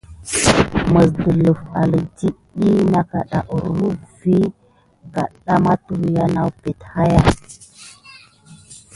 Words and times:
Məs 0.93 1.11
dələf 1.23 1.59
alək 1.81 2.05
dit 2.21 2.37
ɗiy 2.59 2.79
na 2.91 3.01
aka 3.19 3.39
grum 3.49 3.93
vi 4.17 4.37
kaɗɗa 5.13 5.53
matuhya 5.65 6.23
nawbel 6.33 6.77
haya. 6.91 7.21